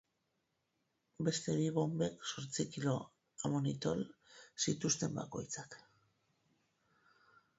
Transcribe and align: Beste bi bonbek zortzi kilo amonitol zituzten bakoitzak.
Beste 1.27 1.53
bi 1.57 1.67
bonbek 1.75 2.23
zortzi 2.29 2.65
kilo 2.77 2.95
amonitol 3.49 4.01
zituzten 4.67 5.13
bakoitzak. 5.21 5.79